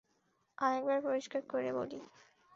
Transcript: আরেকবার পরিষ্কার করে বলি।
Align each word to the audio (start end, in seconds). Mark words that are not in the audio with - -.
আরেকবার 0.57 0.99
পরিষ্কার 1.01 1.41
করে 1.49 1.69
বলি। 1.73 1.99